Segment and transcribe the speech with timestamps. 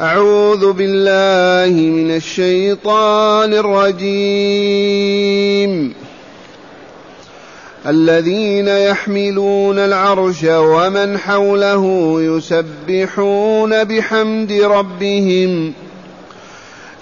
[0.00, 4.10] أعوذ بالله من الشيطان الرجيم.
[7.86, 15.72] الذين يحملون العرش ومن حوله يسبحون بحمد ربهم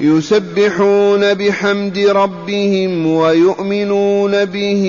[0.00, 4.84] يسبحون بحمد ربهم ويؤمنون به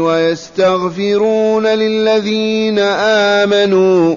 [0.00, 2.78] ويستغفرون للذين
[3.38, 4.16] آمنوا.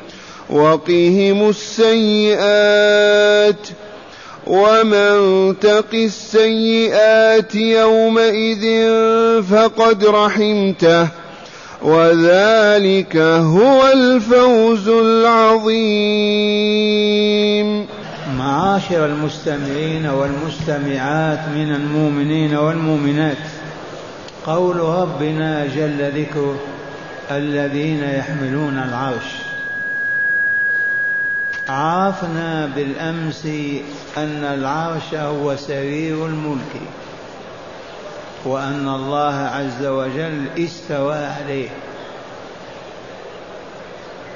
[0.51, 3.01] وقهم السيئات
[4.47, 8.91] ومن تق السيئات يومئذ
[9.43, 11.07] فقد رحمته
[11.81, 16.11] وذلك هو الفوز العظيم.
[18.37, 23.37] معاشر المستمعين والمستمعات من المؤمنين والمؤمنات
[24.45, 26.59] قول ربنا جل ذكره
[27.31, 29.40] الذين يحملون العرش.
[31.69, 33.45] عرفنا بالأمس
[34.17, 36.81] أن العرش هو سرير الملك
[38.45, 41.69] وأن الله عز وجل استوى عليه.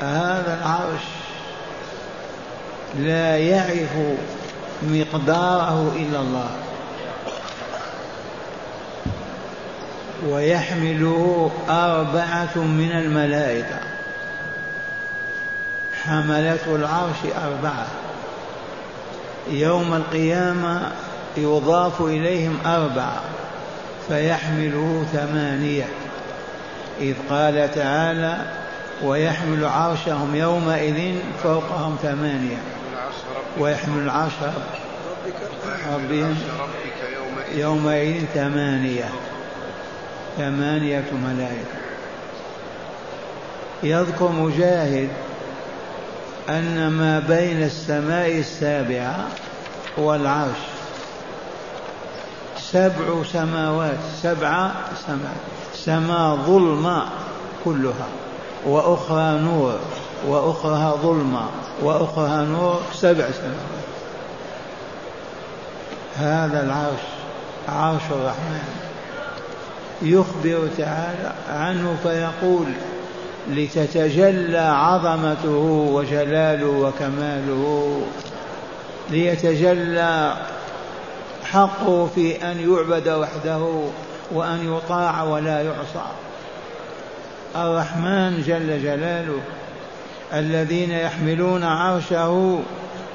[0.02, 1.04] هذا العرش
[3.00, 4.18] لا يعرف
[4.84, 6.50] مقداره إلا الله.
[10.30, 13.95] ويحمله أربعة من الملائكة.
[16.08, 17.88] حملة العرش أربعة.
[19.50, 20.92] يوم القيامة
[21.38, 23.22] يضاف إليهم أربعة
[24.08, 25.86] فيحمله ثمانية.
[27.02, 28.38] إذ قال تعالى
[29.04, 32.58] ويحمل عرشهم يومئذ فوقهم ثمانية.
[33.60, 34.34] ويحمل العرش
[35.94, 36.38] ربهم
[37.56, 39.10] يومئذ ثمانية.
[40.38, 41.76] ثمانية ملائكة.
[43.84, 45.10] يذكر مجاهد
[46.50, 49.28] أن ما بين السماء السابعة
[49.98, 50.58] والعرش
[52.58, 54.72] سبع سماوات سبع
[55.08, 55.56] سماوات.
[55.76, 57.06] سماء ظلمة
[57.66, 58.08] كلها
[58.66, 59.80] وأخرى نور
[60.28, 61.46] وأخرى ظلمة
[61.82, 63.86] وأخرى نور سبع سماوات.
[66.18, 67.06] هذا العرش
[67.70, 68.86] عرش الرحمن.
[70.02, 72.66] يخبر تعالى عنه فيقول
[73.50, 78.02] لتتجلى عظمته وجلاله وكماله
[79.10, 80.34] ليتجلى
[81.44, 83.68] حقه في أن يعبد وحده
[84.32, 86.06] وأن يطاع ولا يعصى.
[87.56, 89.40] الرحمن جل جلاله
[90.34, 92.60] الذين يحملون عرشه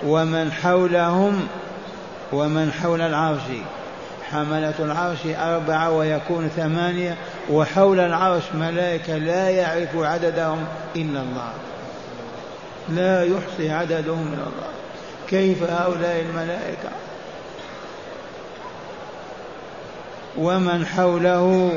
[0.07, 1.47] ومن حولهم
[2.33, 3.41] ومن حول العرش.
[4.33, 7.17] حملة العرش أربعة ويكون ثمانية
[7.51, 10.65] وحول العرش ملائكة لا يعرف عددهم
[10.97, 11.53] إلا الله.
[12.89, 14.71] لا يحصي عددهم إلا الله.
[15.29, 16.91] كيف هؤلاء الملائكة؟
[20.39, 21.73] ومن حوله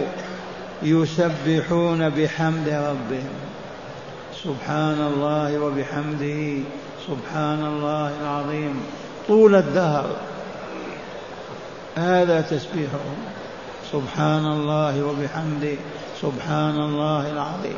[0.83, 3.33] يسبحون بحمد ربهم.
[4.43, 6.63] سبحان الله وبحمده.
[7.07, 8.83] سبحان الله العظيم.
[9.27, 10.05] طول الدهر.
[11.97, 13.17] هذا تسبيحهم
[13.91, 15.77] سبحان الله وبحمده.
[16.21, 17.77] سبحان الله العظيم.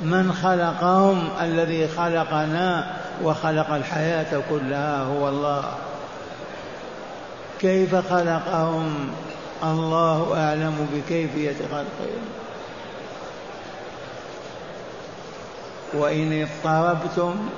[0.00, 5.64] من خلقهم الذي خلقنا وخلق الحياة كلها هو الله.
[7.60, 9.10] كيف خلقهم؟
[9.62, 12.24] الله أعلم بكيفية خلقهم.
[15.94, 17.48] وإن اضطربتم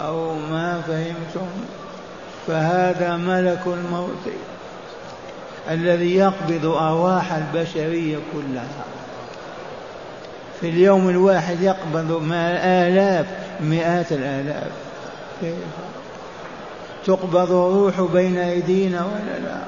[0.00, 1.48] أو ما فهمتم
[2.46, 4.34] فهذا ملك الموت
[5.70, 8.84] الذي يقبض أرواح البشرية كلها.
[10.60, 13.26] في اليوم الواحد يقبض آلاف
[13.60, 14.72] مئات الآلاف.
[15.40, 15.54] كيف
[17.06, 19.58] تقبض الروح بين أيدينا ولا لا؟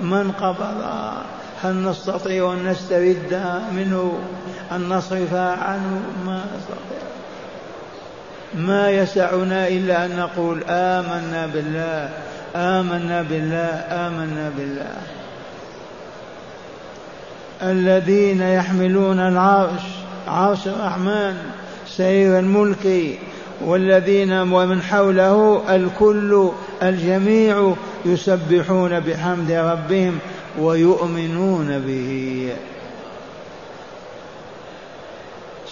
[0.00, 1.22] من قبضها؟
[1.62, 4.18] هل نستطيع أن نستردها منه؟
[4.72, 7.13] أن نصرفها عنه؟ ما نستطيع.
[8.56, 12.10] ما يسعنا إلا أن نقول آمنا بالله
[12.56, 14.96] آمنا بالله آمنا بالله.
[17.62, 19.82] الذين يحملون العرش
[20.28, 21.36] عرش الرحمن
[21.86, 23.18] سير الملك
[23.64, 26.50] والذين ومن حوله الكل
[26.82, 27.74] الجميع
[28.04, 30.18] يسبحون بحمد ربهم
[30.58, 32.52] ويؤمنون به.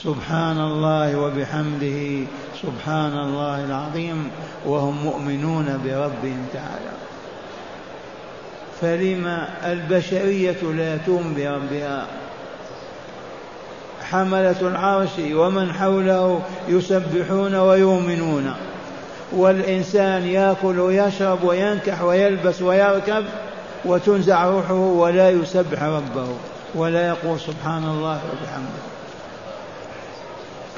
[0.03, 2.27] سبحان الله وبحمده.
[2.63, 4.31] سبحان الله العظيم
[4.67, 6.93] وهم مؤمنون بربهم تعالى.
[8.81, 12.07] فلما البشرية لا تؤمن بربها؟
[14.11, 18.55] حملة العرش ومن حوله يسبحون ويؤمنون.
[19.33, 23.25] والإنسان يأكل ويشرب وينكح ويلبس ويركب
[23.85, 26.29] وتنزع روحه ولا يسبح ربه
[26.75, 28.83] ولا يقول سبحان الله وبحمده.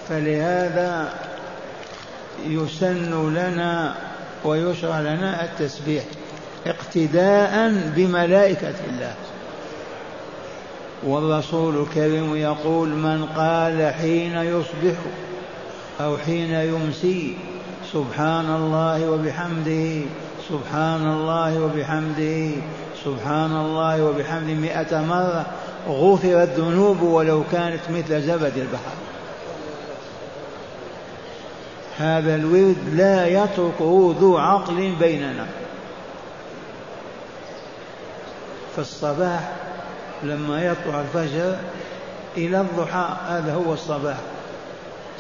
[0.09, 1.13] فلهذا
[2.47, 3.95] يسن لنا
[4.45, 6.05] ويشرع لنا التسبيح
[6.67, 9.15] اقتداء بملائكة الله.
[11.07, 14.99] والرسول الكريم يقول من قال حين يصبح
[16.01, 17.37] أو حين يمسي
[17.93, 20.01] سبحان الله وبحمده
[20.49, 22.51] سبحان الله وبحمده
[23.05, 25.47] سبحان الله وبحمده مئة مرة
[25.89, 29.04] غفرت ذنوب ولو كانت مثل زبد البحر.
[31.99, 35.47] هذا الورد لا يتركه ذو عقل بيننا.
[38.75, 39.53] في الصباح
[40.23, 41.57] لما يطلع الفجر
[42.37, 44.17] إلى الضحى هذا هو الصباح.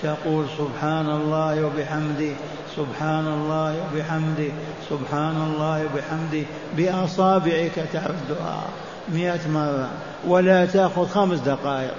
[0.03, 2.32] تقول سبحان الله وبحمده
[2.77, 4.53] سبحان الله وبحمده
[4.91, 6.47] سبحان الله وبحمده
[6.77, 8.62] بأصابعك تعدها
[9.09, 9.88] مئة مرة
[10.27, 11.94] ولا تأخذ خمس دقائق.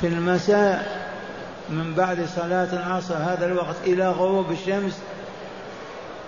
[0.00, 1.03] في المساء
[1.70, 4.98] من بعد صلاة العصر هذا الوقت إلى غروب الشمس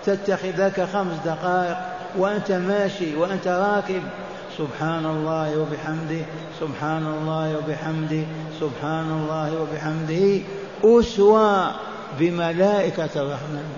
[0.05, 1.77] تتخذ لك خمس دقائق
[2.17, 4.03] وأنت ماشي وأنت راكب.
[4.57, 6.25] سبحان الله وبحمده
[6.59, 8.23] سبحان الله وبحمده
[8.59, 10.41] سبحان الله وبحمده.
[10.83, 11.71] أسوى
[12.19, 13.69] بملائكة الرحمن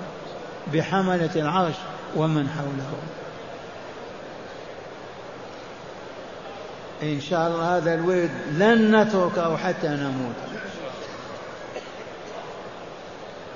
[0.73, 1.75] بحملة العرش
[2.15, 2.91] ومن حوله.
[7.03, 10.35] إن شاء الله هذا الورد لن نتركه حتى نموت.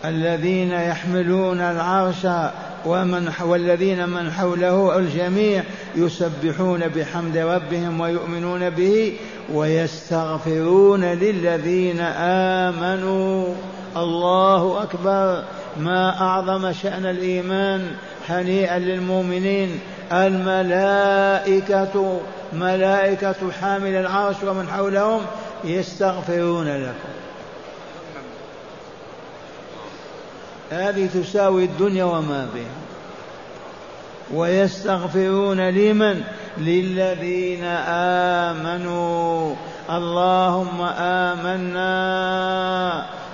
[0.05, 2.27] الذين يحملون العرش
[2.85, 5.63] ومن والذين من حوله الجميع
[5.95, 9.13] يسبحون بحمد ربهم ويؤمنون به
[9.53, 13.55] ويستغفرون للذين آمنوا.
[13.97, 15.43] الله أكبر.
[15.79, 17.91] ما أعظم شأن الإيمان
[18.29, 19.79] هنيئا للمؤمنين.
[20.11, 21.91] الملائكة
[22.53, 25.21] ملائكة حامل العرش ومن حولهم
[25.63, 27.22] يستغفرون لكم.
[30.73, 32.83] هذه تساوي الدنيا وما بها.
[34.33, 36.21] ويستغفرون لمن؟
[36.57, 39.55] للذين آمنوا.
[39.89, 42.03] اللهم آمنا.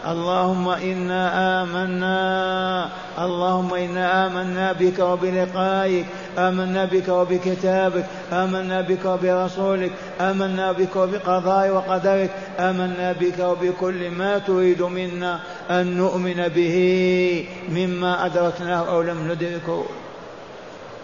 [0.08, 1.22] اللهم إنا
[1.64, 2.90] آمنا.
[3.20, 6.06] اللهم إنا آمنا بك وبلقائك.
[6.38, 8.06] آمنا بك وبكتابك.
[8.34, 9.92] آمنا بك وبرسولك.
[10.22, 12.32] آمنا بك وبقضاء وقدرك.
[12.60, 15.40] آمنا بك وبكل ما تريد منا
[15.70, 17.48] أن نؤمن به.
[17.70, 19.86] مما أدركناه أو لم ندركه.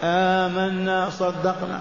[0.04, 1.80] آمنا صدقنا.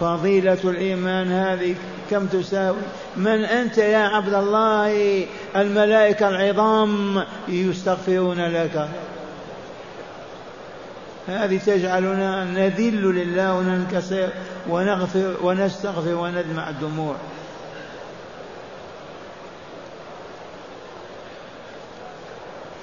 [0.00, 1.74] فضيلة الإيمان هذه.
[2.10, 2.76] كم تساوي؟
[3.16, 5.26] من أنت يا عبد الله
[5.56, 8.88] الملائكة العظام يستغفرون لك.
[11.28, 14.28] هذه تجعلنا نذل لله وننكسر
[14.68, 17.16] ونغفر ونستغفر وندمع الدموع.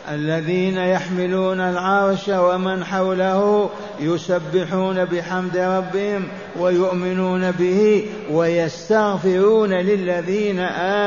[0.09, 6.27] الذين يحملون العرش ومن حوله يسبحون بحمد ربهم
[6.59, 10.59] ويؤمنون به ويستغفرون للذين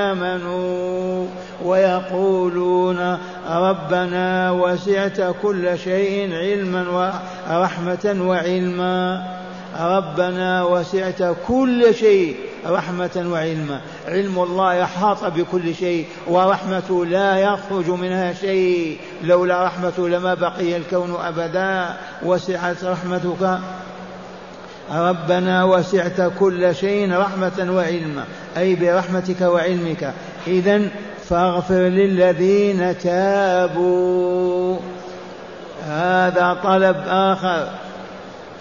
[0.02, 1.26] آمنوا
[1.64, 3.18] ويقولون
[3.50, 7.12] ربنا وسعت كل شيء علما
[7.50, 9.22] ورحمة وعلما.
[9.80, 12.36] ربنا وسعت كل شيء
[12.66, 13.80] رحمة وعلما.
[14.08, 18.98] علم الله أحاط بكل شيء ورحمته لا يخرج منها شيء.
[19.22, 21.96] لولا رحمته لما بقي الكون أبدا.
[22.22, 23.58] وسعت رحمتك.
[24.92, 28.24] ربنا وسعت كل شيء رحمة وعلما.
[28.56, 30.14] أي برحمتك وعلمك.
[30.46, 30.82] إذا
[31.28, 34.76] فاغفر للذين تابوا.
[35.86, 37.68] هذا طلب آخر.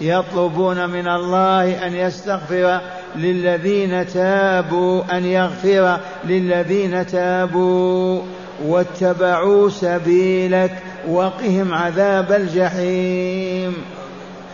[0.00, 2.80] يطلبون من الله أن يستغفر.
[3.16, 8.22] للذين تابوا أن يغفر للذين تابوا
[8.64, 10.72] واتبعوا سبيلك
[11.08, 13.76] وقهم عذاب الجحيم.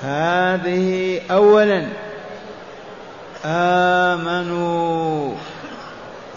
[0.02, 1.86] هذه أولا.
[3.44, 5.34] آمنوا.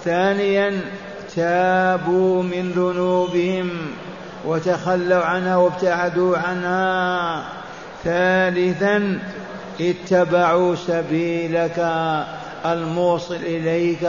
[0.06, 0.82] ثانيا
[1.36, 3.70] تابوا من ذنوبهم
[4.46, 7.44] وتخلوا عنها وابتعدوا عنها.
[8.04, 9.20] ثالثا
[9.82, 11.88] اتبعوا سبيلك
[12.66, 14.04] الموصل إليك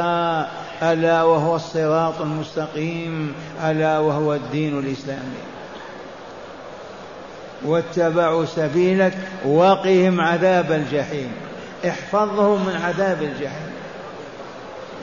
[0.82, 3.34] ألا وهو الصراط المستقيم
[3.64, 5.42] ألا وهو الدين الإسلامي.
[7.64, 11.32] واتبعوا سبيلك وقهم عذاب الجحيم.
[11.88, 13.70] احفظهم من عذاب الجحيم.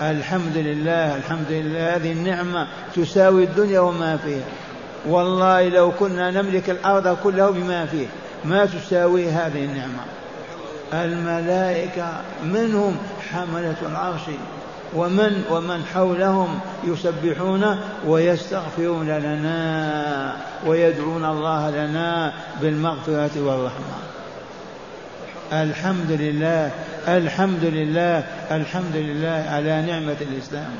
[0.01, 4.45] الحمد لله الحمد لله هذه النعمة تساوي الدنيا وما فيها.
[5.07, 8.07] والله لو كنا نملك الأرض كلها بما فيه
[8.45, 10.03] ما تساوي هذه النعمة.
[10.93, 12.97] الملائكة منهم
[13.31, 14.21] حملة العرش
[14.95, 23.97] ومن ومن حولهم يسبحون ويستغفرون لنا ويدعون الله لنا بالمغفرة والرحمة.
[25.53, 26.71] الحمد لله
[27.07, 30.71] الحمد لله الحمد لله على نعمة الإسلام.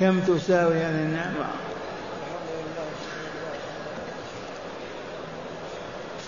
[0.00, 1.46] كم تساوي هذه النعمة؟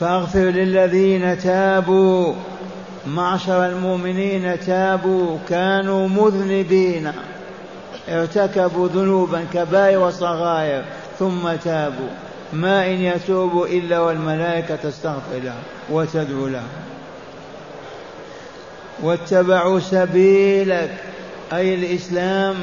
[0.00, 2.34] فاغفر للذين تابوا.
[3.06, 7.12] معشر المؤمنين تابوا كانوا مذنبين.
[8.08, 10.84] ارتكبوا ذنوبا كبائر وصغائر
[11.18, 12.08] ثم تابوا.
[12.52, 16.68] ما إن يتوبوا إلا والملائكة تستغفر لهم وتدعو لهم.
[19.02, 20.94] واتبعوا سبيلك.
[21.52, 22.56] أي الإسلام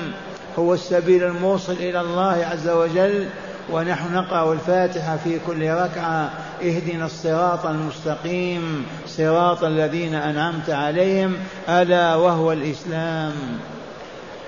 [0.59, 3.27] هو السبيل الموصل إلى الله عز وجل.
[3.70, 6.30] ونحن نقرأ الفاتحة في كل ركعة.
[6.63, 11.34] اهدنا الصراط المستقيم صراط الذين أنعمت عليهم
[11.70, 13.34] ألا وهو الإسلام.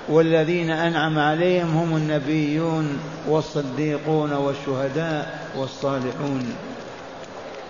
[0.09, 6.55] والذين أنعم عليهم هم النبيون والصديقون والشهداء والصالحون.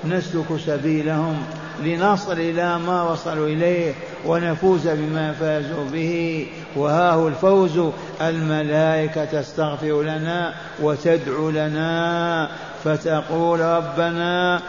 [0.05, 1.43] نسلك سبيلهم
[1.83, 3.93] لنصل إلى ما وصلوا إليه
[4.25, 6.47] ونفوز بما فازوا به.
[6.75, 7.79] وها هو الفوز.
[8.21, 12.49] الملائكة تستغفر لنا وتدعو لنا
[12.83, 14.61] فتقول ربنا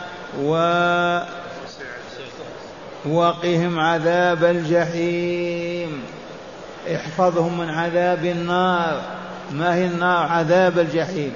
[0.42, 0.54] و
[3.06, 6.02] وقهم عذاب الجحيم.
[6.94, 9.00] احفظهم من عذاب النار.
[9.52, 11.32] ما هي النار؟ عذاب الجحيم.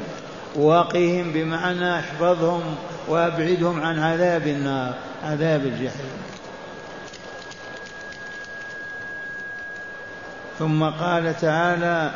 [0.56, 2.62] وقهم بمعنى احفظهم
[3.08, 6.18] وابعدهم عن عذاب النار عذاب الجحيم.
[10.58, 12.10] ثم قال تعالى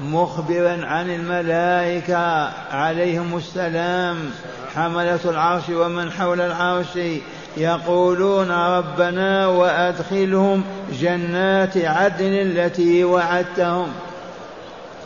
[0.00, 4.30] مخبرا عن الملائكة عليهم السلام
[4.74, 6.98] حملة العرش ومن حول العرش
[7.56, 13.92] يقولون ربنا وأدخلهم جنات عدن التي وعدتهم.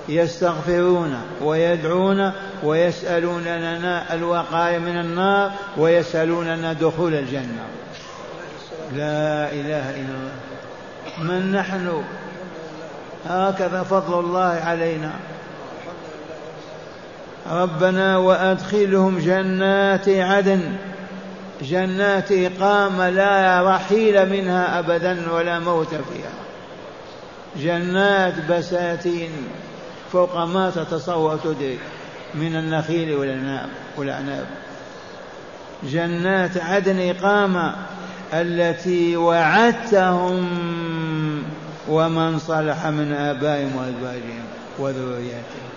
[0.08, 7.66] يستغفرون ويدعون ويسألون لنا الوقاية من النار ويسألوننا دخول الجنة.
[8.92, 10.32] لا إله إلا الله.
[11.18, 12.02] من نحن؟
[13.28, 15.12] هكذا فضل الله علينا.
[17.50, 20.72] ربنا وأدخلهم جنات عدن.
[21.62, 26.32] جنات إقامة لا رحيل منها أبدا ولا موت فيها.
[27.56, 29.30] جنات بساتين.
[30.12, 31.78] فوق ما تتصور تدرك
[32.34, 34.46] من النخيل والعناب والأعناب
[35.82, 37.74] جنات عدن إقامة
[38.32, 40.48] التي وعدتهم
[41.88, 44.44] ومن صلح من آبائهم وأزواجهم
[44.78, 45.68] وذرياتهم.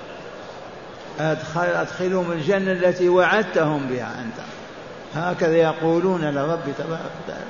[1.19, 4.45] أدخل أدخلهم الجنة التي وعدتهم بها أنت.
[5.15, 7.45] هكذا يقولون لرب تبارك وتعالى.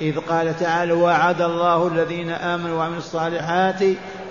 [0.00, 3.82] إذ قال تعالى وعد الله الذين آمنوا وعملوا الصالحات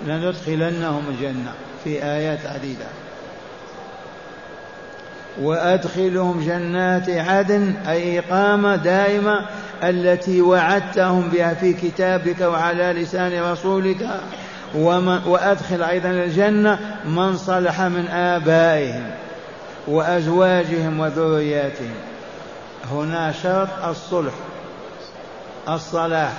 [0.06, 1.52] لندخلنهم الجنة.
[1.86, 2.86] في آيات عديدة.
[5.40, 9.46] وأدخلهم جنات عدن أي إقامة دائمة
[9.82, 14.08] التي وعدتهم بها في كتابك وعلى لسان رسولك.
[15.26, 19.10] وأدخل أيضا الجنة من صلح من آبائهم
[19.86, 21.94] وأزواجهم وذرياتهم.
[22.90, 24.32] هنا شرط الصلح
[25.68, 26.32] الصلاح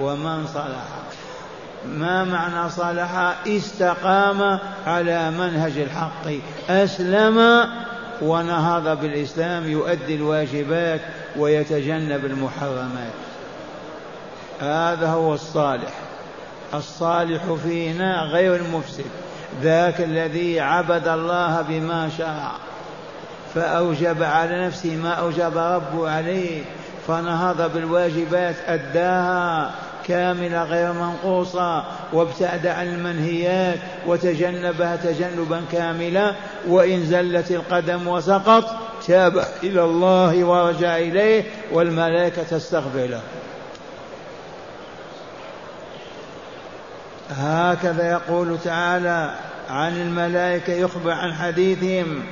[0.00, 0.84] ومن صلح.
[1.88, 6.26] ما معنى صلح استقام على منهج الحق
[6.70, 7.68] أسلم
[8.22, 11.00] ونهض بالإسلام يؤدي الواجبات
[11.36, 13.12] ويتجنب المحرمات.
[14.60, 15.92] هذا هو الصالح.
[16.74, 19.04] الصالح فينا غير المفسد
[19.62, 22.52] ذاك الذي عبد الله بما شاء
[23.54, 26.62] فأوجب على نفسه ما أوجب ربه عليه
[27.08, 29.70] فنهض بالواجبات أداها
[30.04, 36.34] كاملة غير منقوصة وابتعد عن المنهيات وتجنبها تجنبا كاملا
[36.68, 38.64] وإن زلت القدم وسقط
[39.06, 43.20] تاب إلى الله ورجع إليه والملائكة تستغفر له.
[47.30, 49.34] هكذا يقول تعالى
[49.70, 52.22] عن الملائكة يخبر عن حديثهم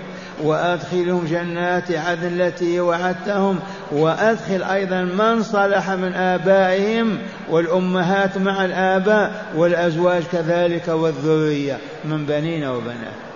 [0.42, 3.58] وأدخلهم جنات عدن التي وعدتهم
[3.92, 7.18] وأدخل أيضا من صلح من آبائهم
[7.50, 13.30] والأمهات مع الآباء والأزواج كذلك والذرية من بنين وبنات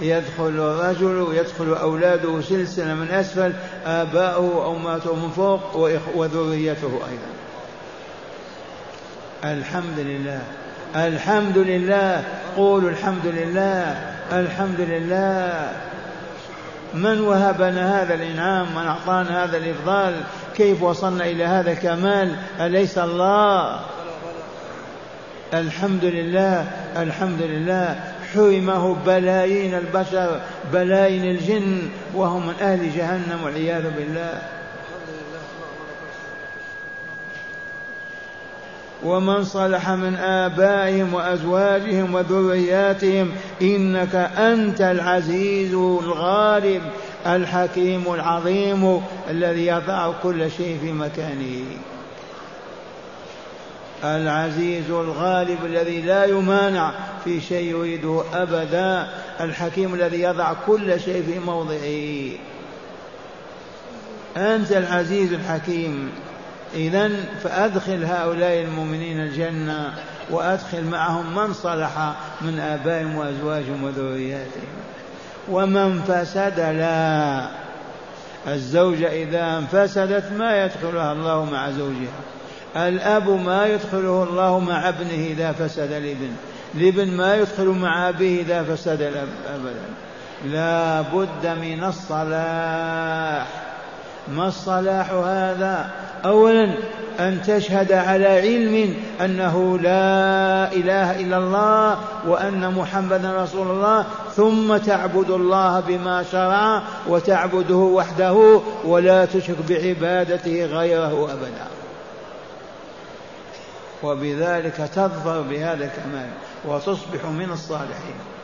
[0.00, 3.52] يدخل الرجل يدخل أولاده سلسلة من أسفل
[3.86, 5.76] آباؤه وأمهاته من فوق
[6.14, 7.36] وذريته أيضا.
[9.44, 10.42] الحمد لله
[10.96, 12.24] الحمد لله
[12.56, 14.15] قولوا الحمد لله.
[14.32, 15.72] الحمد لله.
[16.94, 20.14] من وهبنا هذا الإنعام؟ من أعطانا هذا الإفضال؟
[20.56, 23.80] كيف وصلنا إلى هذا الكمال؟ أليس الله؟
[25.54, 26.66] الحمد لله
[26.96, 28.00] الحمد لله.
[28.34, 30.40] حرمه بلايين البشر
[30.72, 34.55] بلايين الجن وهم من أهل جهنم والعياذ بالله.
[39.04, 43.30] ومن صلح من آبائهم وأزواجهم وذرياتهم
[43.62, 46.82] إنك أنت العزيز الغالب
[47.26, 51.64] الحكيم العظيم الذي يضع كل شيء في مكانه.
[54.04, 56.92] العزيز الغالب الذي لا يمانع
[57.24, 59.08] في شيء يريده أبدا
[59.40, 62.38] الحكيم الذي يضع كل شيء في موضعه.
[64.36, 66.10] أنت العزيز الحكيم.
[66.76, 67.10] إذا
[67.42, 69.94] فأدخل هؤلاء المؤمنين الجنة
[70.30, 74.76] وأدخل معهم من صلح من آبائهم وأزواجهم وذرياتهم.
[75.48, 77.48] ومن فسد لا.
[78.48, 82.20] الزوجة إذا انفسدت ما يدخلها الله مع زوجها.
[82.76, 86.30] الأب ما يدخله الله مع ابنه إذا فسد الابن.
[86.74, 89.86] الابن ما يدخل مع أبيه إذا فسد الأب أبدا.
[90.44, 93.46] لا بد من الصلاح.
[94.28, 95.90] ما الصلاح هذا؟
[96.26, 96.74] اولا
[97.20, 105.30] أن تشهد على علم أنه لا إله إلا الله وأن محمدا رسول الله ثم تعبد
[105.30, 111.66] الله بما شرع وتعبده وحده ولا تشرك بعبادته غيره أبدا.
[114.02, 116.30] وبذلك تظفر بهذا الكمال
[116.64, 118.35] وتصبح من الصالحين.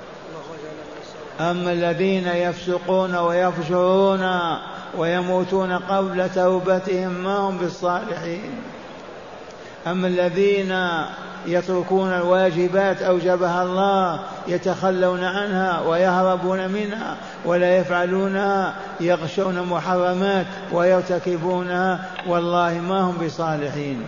[1.40, 4.30] اما الذين يفسقون ويفجرون
[4.98, 8.50] ويموتون قبل توبتهم ما هم بالصالحين؟
[9.86, 10.76] أما الذين
[11.46, 23.00] يتركون الواجبات أوجبها الله يتخلون عنها ويهربون منها ولا يفعلونها يغشون محرمات ويرتكبونها والله ما
[23.00, 24.02] هم بصالحين.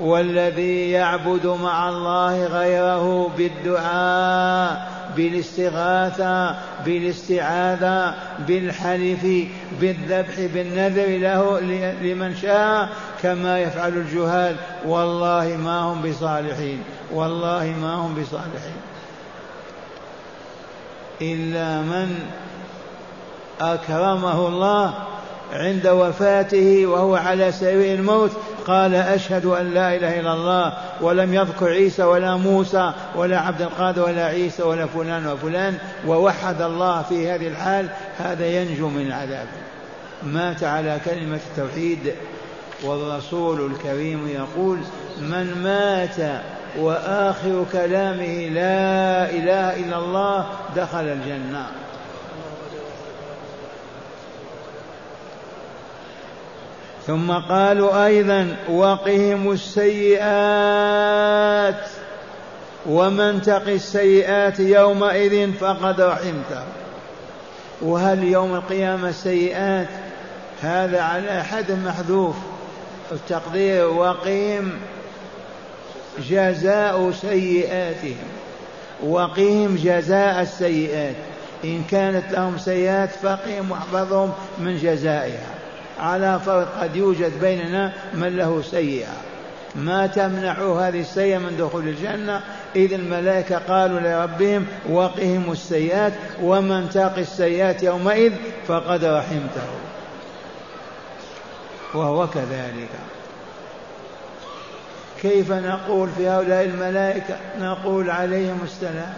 [0.00, 8.14] والذي يعبد مع الله غيره بالدعاء بالاستغاثة بالاستعاذة
[8.48, 9.48] بالحلف
[9.80, 11.60] بالذبح بالنذر له
[12.02, 12.88] لمن شاء
[13.22, 14.56] كما يفعل الجهال.
[14.86, 18.80] والله ما هم بصالحين والله ما هم بصالحين.
[21.22, 22.18] إلا من
[23.60, 24.94] أكرمه الله
[25.52, 28.30] عند وفاته وهو على سرير الموت
[28.66, 34.02] قال أشهد أن لا إله إلا الله ولم يذكر عيسى ولا موسى ولا عبد القادر
[34.02, 37.88] ولا عيسى ولا فلان وفلان ووحد الله في هذه الحال.
[38.18, 39.46] هذا ينجو من العذاب.
[40.22, 42.14] مات على كلمة التوحيد
[42.82, 44.78] والرسول الكريم يقول
[45.20, 46.42] من مات
[46.78, 51.66] وآخر كلامه لا إله إلا الله دخل الجنة.
[57.06, 60.20] ثم قالوا أيضا وقهم السيئات
[62.86, 66.64] ومن تق السيئات يومئذ فقد رحمته.
[67.82, 69.88] وهل يوم القيامة السيئات
[70.62, 72.36] هذا على حد محذوف.
[73.12, 74.72] التقدير وقهم
[76.30, 78.16] جزاء سيئاتهم
[79.02, 81.16] وقهم جزاء السيئات.
[81.64, 85.59] إن كانت لهم سيئات فقهم واحفظهم من جزائها.
[86.00, 89.12] على فرق قد يوجد بيننا من له سيئة.
[89.74, 92.40] ما تمنع هذه السيئة من دخول الجنة؟
[92.76, 98.32] إذ الملائكة قالوا لربهم وقهم السيئات ومن تقي السيئات يومئذ
[98.66, 99.68] فقد رحمته.
[101.94, 102.88] وهو كذلك.
[105.22, 109.14] كيف نقول في هؤلاء الملائكة؟ نقول عليهم السلام.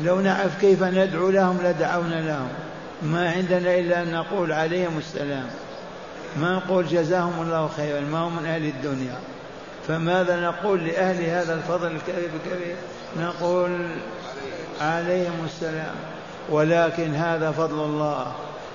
[0.00, 2.48] لو نعرف كيف ندعو لهم لدعونا لهم.
[3.02, 5.46] ما عندنا إلا أن نقول عليهم السلام.
[6.40, 9.14] ما نقول جزاهم الله خيرا ما هم من أهل الدنيا.
[9.88, 12.76] فماذا نقول لأهل هذا الفضل الكبير
[13.20, 13.86] نقول
[14.80, 15.94] عليهم السلام.
[16.50, 18.26] ولكن هذا فضل الله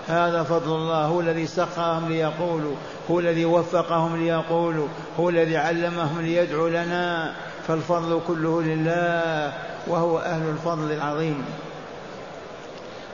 [0.07, 2.75] هذا فضل الله هو الذي سخرهم ليقولوا
[3.11, 4.87] هو الذي وفقهم ليقولوا
[5.19, 7.33] هو الذي علمهم ليدعوا لنا.
[7.67, 9.53] فالفضل كله لله
[9.87, 11.45] وهو أهل الفضل العظيم.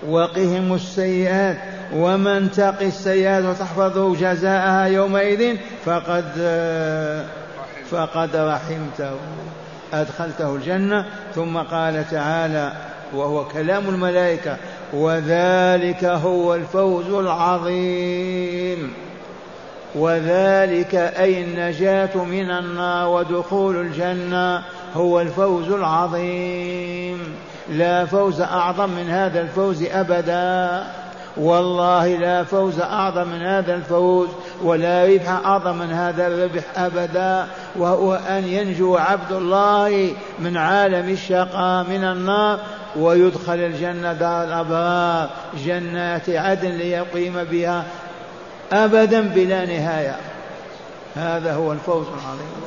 [0.10, 1.58] وقهم السيئات
[1.96, 6.26] ومن تقي السيئات وتحفظه جزاءها يومئذ فقد
[7.92, 9.16] فقد رحمته
[9.94, 11.06] أدخلته الجنة.
[11.36, 12.72] ثم قال تعالى
[13.14, 14.58] وهو كلام الملائكة
[14.94, 18.94] وذلك هو الفوز العظيم.
[19.96, 24.64] وذلك أي النجاة من النار ودخول الجنة
[24.96, 27.36] هو الفوز العظيم.
[27.70, 30.84] لا فوز أعظم من هذا الفوز أبدا.
[31.38, 34.30] والله لا فوز أعظم من هذا الفوز
[34.64, 37.48] ولا ربح أعظم من هذا الربح أبدا.
[37.76, 42.60] وهو أن ينجو عبد الله من عالم الشقاء من النار
[42.96, 45.30] ويدخل الجنة دار الأبرار.
[45.66, 47.84] جنات عدن ليقيم بها
[48.72, 50.16] أبدا بلا نهاية.
[51.16, 52.64] هذا هو الفوز العظيم.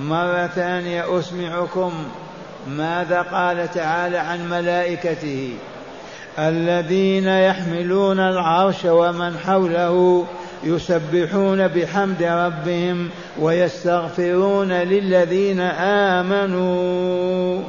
[0.00, 1.92] مرة ثانية أسمعكم.
[2.68, 5.54] ماذا قال تعالى عن ملائكته؟
[6.38, 10.26] الذين يحملون العرش ومن حوله
[10.64, 13.08] يسبحون بحمد ربهم
[13.40, 15.60] ويستغفرون للذين
[16.10, 17.62] آمنوا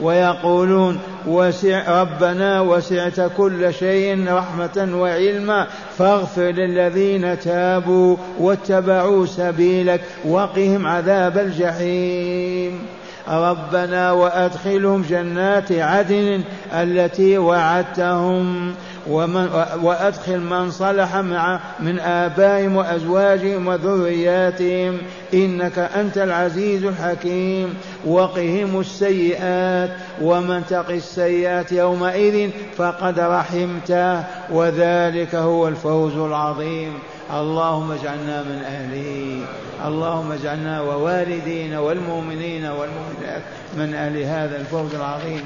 [0.00, 5.66] ويقولون وسع ربنا وسعت كل شيء رحمة وعلما
[5.98, 12.86] فاغفر للذين تابوا واتبعوا سبيلك وقهم عذاب الجحيم.
[13.28, 18.74] ربنا وأدخلهم جنات عدن التي وعدتهم
[19.08, 19.48] ومن
[19.82, 24.98] وأدخل من صلح مع من آبائهم وأزواجهم وذرياتهم.
[25.34, 27.74] إنك أنت العزيز الحكيم.
[28.06, 29.90] وقهم السيئات.
[30.22, 34.24] ومن تق السيئات يومئذ فقد رحمته.
[34.50, 36.98] وذلك هو الفوز العظيم.
[37.34, 39.46] اللهم اجعلنا من أهله.
[39.88, 43.42] اللهم اجعلنا ووالدينا والمؤمنين والمؤمنات
[43.76, 45.44] من أهل هذا الفوز العظيم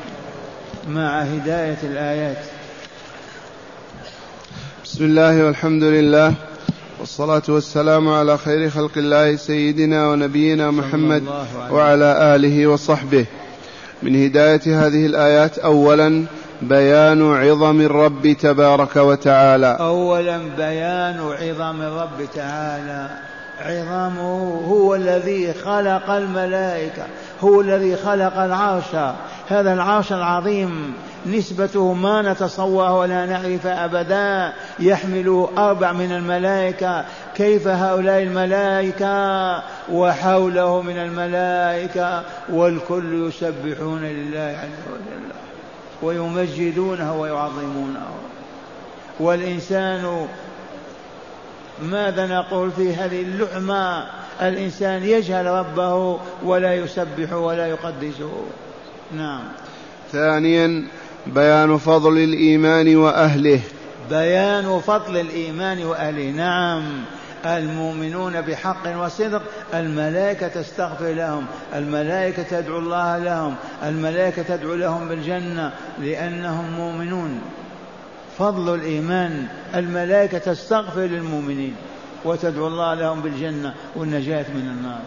[0.89, 2.37] مع هداية الآيات.
[4.97, 6.35] بسم الله والحمد لله
[7.01, 11.23] والصلاة والسلام على خير خلق الله سيدنا ونبينا محمد
[11.71, 13.27] وعلى آله وصحبه.
[14.03, 16.25] من هداية هذه الآيات أولا
[16.63, 19.77] بيان عظم الرب تبارك وتعالى.
[19.81, 23.09] اولا بيان عظم الرب تعالى.
[23.61, 27.03] عظمه هو الذي خلق الملائكة
[27.41, 29.15] هو الذي خلق العرش.
[29.49, 30.95] هذا العرش العظيم
[31.27, 34.53] نسبته ما نتصور ولا نعرف أبدا.
[34.79, 37.05] يحمل أربع من الملائكة.
[37.35, 39.63] كيف هؤلاء الملائكة؟
[39.93, 42.23] وحوله من الملائكة.
[42.49, 45.33] والكل يسبحون لله عز وجل.
[46.03, 48.07] ويمجدونه ويعظمونه.
[49.21, 50.27] والإنسان
[51.83, 54.05] ماذا نقول في هذه اللعمة
[54.43, 58.45] الإنسان يجهل ربه ولا يسبح ولا يقدسه.
[59.17, 59.43] نعم.
[60.13, 60.85] ثانيا
[61.35, 63.61] بيان فضل الإيمان وأهله.
[64.11, 66.31] بيان فضل الإيمان وأهله.
[66.31, 66.83] نعم
[67.47, 69.43] المؤمنون بحق وصدق
[69.75, 77.41] الملائكة تستغفر لهم الملائكة تدعو الله لهم الملائكة تدعو لهم بالجنة لأنهم مؤمنون.
[78.39, 81.75] فضل الإيمان الملائكة تستغفر للمؤمنين
[82.25, 85.01] وتدعو الله لهم بالجنة والنجاة من النار.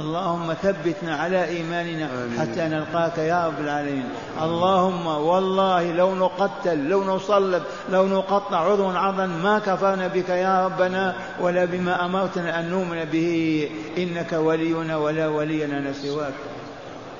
[0.00, 4.04] اللهم ثبتنا على إيماننا حتى نلقاك يا رب العالمين.
[4.42, 11.14] اللهم والله لو نقتل لو نصلب لو نقطع عضوا عضا ما كفرنا بك يا ربنا
[11.40, 13.68] ولا بما أمرتنا أن نؤمن به.
[13.98, 16.34] إنك ولينا ولا ولي لنا سواك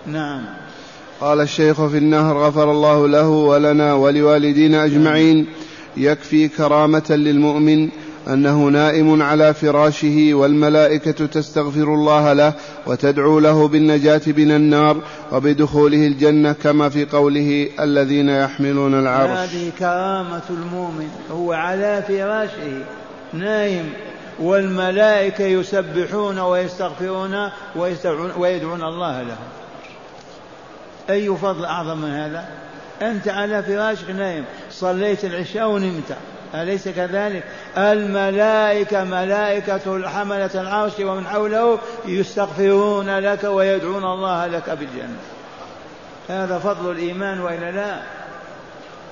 [0.07, 0.45] نعم.
[1.21, 5.47] قال الشيخ في النهر غفر الله له ولنا ولوالدينا أجمعين.
[5.97, 7.89] يكفي كرامة للمؤمن
[8.29, 12.53] أنه نائم على فراشه والملائكة تستغفر الله له
[12.87, 14.97] وتدعو له بالنجاة من النار
[15.33, 19.39] وبدخوله الجنة كما في قوله الذين يحملون العرش.
[19.39, 22.85] هذه كرامة المؤمن هو على فراشه
[23.33, 23.93] نايم
[24.41, 27.51] والملائكة يسبحون ويستغفرون
[28.39, 29.37] ويدعون الله له.
[31.11, 32.49] أي فضل أعظم من هذا؟
[33.03, 36.17] أنت على فراشك نايم صليت العشاء ونمت.
[36.63, 37.45] أليس كذلك؟
[37.79, 45.19] الملائكة ملائكة حملة العرش ومن حوله يستغفرون لك ويدعون الله لك بالجنة.
[46.29, 48.01] هذا فضل الإيمان وإلا لا؟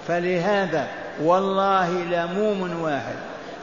[0.08, 0.88] فلهذا
[1.22, 3.16] والله لموم واحد.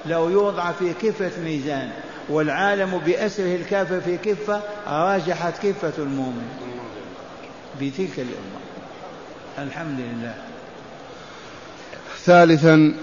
[0.05, 1.89] لو يوضع في كفة ميزان
[2.29, 6.47] والعالم بأسره الكافة في كفة راجحت كفة المؤمن
[7.81, 8.61] بتلك الأمة.
[9.57, 10.33] الحمد لله.
[12.23, 12.93] ثالثا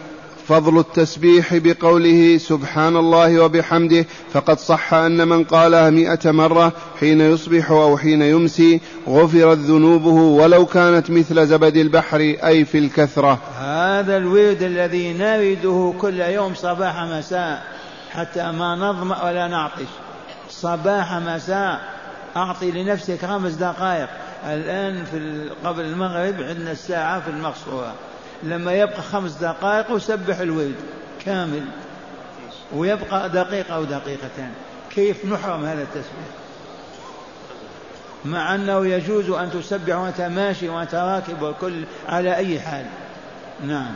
[0.48, 7.70] فضل التسبيح بقوله سبحان الله وبحمده فقد صح أن من قالها مئة مرة حين يصبح
[7.70, 13.38] أو حين يمسي غفرت ذنوبه ولو كانت مثل زبد البحر أي في الكثرة.
[13.58, 17.62] هذا الورد الذي نرده كل يوم صباح مساء
[18.11, 19.88] حتى ما نظمأ ولا نعطش.
[20.50, 21.80] صباح مساء
[22.37, 24.08] أعطي لنفسك خمس دقائق.
[24.46, 27.94] الآن في قبل المغرب عندنا الساعة في المقصورة.
[28.42, 30.74] لما يبقى خمس دقائق وسبح الورد
[31.24, 31.64] كامل.
[32.74, 34.51] ويبقى دقيقة أو دقيقتان.
[34.90, 36.29] كيف نحرم هذا التسبيح؟
[38.24, 42.87] مع أنه يجوز أن تسبح وأنت ماشي وأنت راكب وكل على أي حال.
[43.66, 43.94] نعم.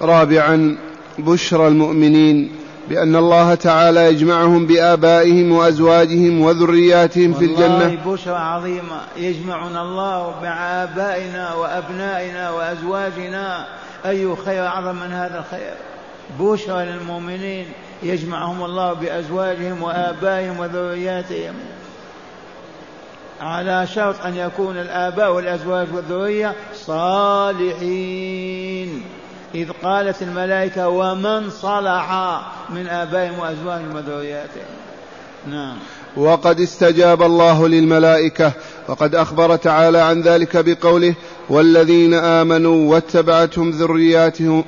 [0.00, 0.78] رابعا
[1.18, 7.78] بشرى المؤمنين بأن الله تعالى يجمعهم بآبائهم وأزواجهم وذرياتهم في الجنة.
[7.78, 9.00] والله بشرى عظيمة.
[9.16, 13.66] يجمعنا الله مع آبائنا وأبنائنا وأزواجنا.
[14.06, 15.74] أي خير أعظم من هذا الخير؟
[16.40, 17.66] بشرى للمؤمنين.
[18.02, 21.54] يجمعهم الله بأزواجهم وآبائهم وذرياتهم.
[23.40, 28.34] على شرط أن يكون الآباء والأزواج والذرية صالحين.
[29.54, 32.40] إذ قالت الملائكة ومن صلح
[32.70, 34.64] من آبائهم وأزواجهم وذرياتهم.
[35.50, 35.76] نعم.
[36.16, 38.52] وقد استجاب الله للملائكة
[38.88, 41.14] وقد أخبر تعالى عن ذلك بقوله
[41.48, 44.64] والذين آمنوا واتبعتهم ذرياتهم,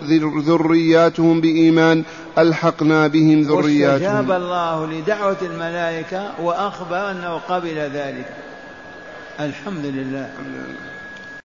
[0.46, 2.04] ذرياتهم بإيمان
[2.38, 3.94] ألحقنا بهم ذرياتهم.
[3.94, 8.28] استجاب الله لدعوة الملائكة وأخبر أنه قبل ذلك.
[9.40, 10.95] الحمد لله, الحمد لله.